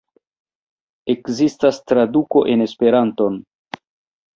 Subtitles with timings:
[1.15, 3.43] Ekzistas traduko en Esperanton.